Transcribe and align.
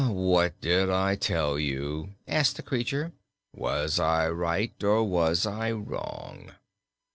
"What 0.09 0.59
did 0.61 0.89
I 0.89 1.13
tell 1.15 1.59
you?" 1.59 2.15
asked 2.27 2.55
the 2.55 2.63
creature. 2.63 3.11
"Was 3.55 3.99
I 3.99 4.29
right, 4.31 4.73
or 4.83 5.03
was 5.07 5.45
I 5.45 5.71
wrong?" 5.73 6.53